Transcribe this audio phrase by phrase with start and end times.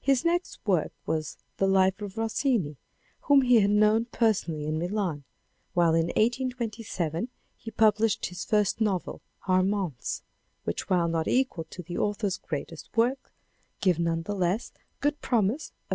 [0.00, 2.76] His next work was the Life of Rossini,
[3.22, 5.24] whom he had known personally in Milan,
[5.74, 10.22] while in 1827 he published his first novel Armance,
[10.62, 13.32] which, while not equal to the author's greatest work,
[13.80, 15.94] give none the less good promise of that